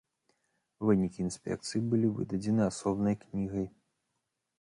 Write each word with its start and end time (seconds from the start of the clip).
Вынікі 0.89 1.19
інспекцыі 1.25 1.81
былі 1.91 2.07
выдадзены 2.15 2.63
асобнай 2.71 3.15
кнігай. 3.25 3.67